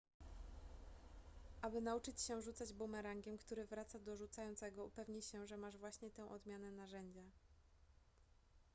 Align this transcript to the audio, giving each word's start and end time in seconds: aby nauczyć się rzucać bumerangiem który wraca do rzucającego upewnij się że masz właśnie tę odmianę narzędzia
aby 1.61 1.81
nauczyć 1.81 2.21
się 2.21 2.41
rzucać 2.41 2.73
bumerangiem 2.73 3.37
który 3.37 3.65
wraca 3.65 3.99
do 3.99 4.17
rzucającego 4.17 4.85
upewnij 4.85 5.21
się 5.21 5.47
że 5.47 5.57
masz 5.57 5.77
właśnie 5.77 6.09
tę 6.11 6.29
odmianę 6.29 6.71
narzędzia 6.71 7.23